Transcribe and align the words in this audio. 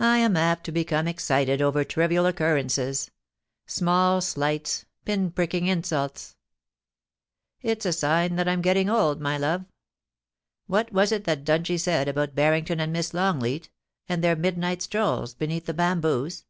I 0.00 0.18
am 0.18 0.36
apt 0.36 0.64
to 0.64 0.72
become 0.72 1.08
excited 1.08 1.62
over 1.62 1.84
trivial 1.84 2.26
occurrences— 2.26 3.10
small 3.76 4.20
slights— 4.20 4.84
pinpricking 5.06 5.68
insults. 5.68 6.36
28o 7.62 7.64
POUCY 7.64 7.68
AND 7.68 7.68
PASSION. 7.68 7.70
It's 7.70 7.86
a 7.86 7.92
sign 7.98 8.36
that 8.36 8.46
I'm 8.46 8.60
getting 8.60 8.90
old, 8.90 9.22
my 9.22 9.38
love.... 9.38 9.64
What 10.66 10.92
was 10.92 11.12
it 11.12 11.24
that 11.24 11.44
Dungie 11.44 11.80
said 11.80 12.08
about 12.08 12.34
Barrington 12.34 12.78
and 12.78 12.92
Miss 12.92 13.14
Longleat, 13.14 13.70
and 14.06 14.22
their 14.22 14.36
midnight 14.36 14.82
strolls 14.82 15.32
beneath 15.32 15.64
the 15.64 15.72
bamboos 15.72 16.44